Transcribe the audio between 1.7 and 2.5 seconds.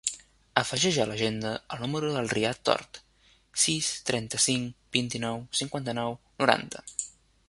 el número del